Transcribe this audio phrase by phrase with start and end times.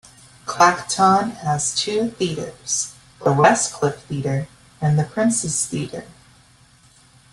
[0.47, 4.47] Clacton has two theatres, the West Cliff Theatre
[4.81, 6.07] and the Princes Theatre.